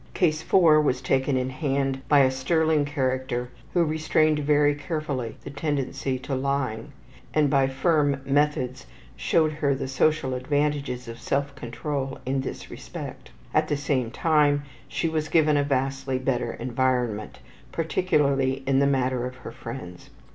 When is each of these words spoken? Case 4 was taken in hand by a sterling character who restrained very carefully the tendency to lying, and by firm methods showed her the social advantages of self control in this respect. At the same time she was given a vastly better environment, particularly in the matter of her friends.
Case 0.15 0.41
4 0.41 0.81
was 0.81 0.99
taken 0.99 1.37
in 1.37 1.51
hand 1.51 2.01
by 2.07 2.21
a 2.21 2.31
sterling 2.31 2.85
character 2.85 3.49
who 3.75 3.83
restrained 3.85 4.39
very 4.39 4.73
carefully 4.73 5.35
the 5.43 5.51
tendency 5.51 6.17
to 6.17 6.33
lying, 6.33 6.91
and 7.35 7.51
by 7.51 7.67
firm 7.67 8.19
methods 8.25 8.87
showed 9.15 9.51
her 9.51 9.75
the 9.75 9.87
social 9.87 10.33
advantages 10.33 11.07
of 11.07 11.21
self 11.21 11.53
control 11.53 12.17
in 12.25 12.41
this 12.41 12.71
respect. 12.71 13.29
At 13.53 13.67
the 13.67 13.77
same 13.77 14.09
time 14.09 14.63
she 14.87 15.07
was 15.07 15.29
given 15.29 15.55
a 15.55 15.63
vastly 15.63 16.17
better 16.17 16.51
environment, 16.51 17.37
particularly 17.71 18.63
in 18.65 18.79
the 18.79 18.87
matter 18.87 19.27
of 19.27 19.35
her 19.35 19.51
friends. 19.51 20.09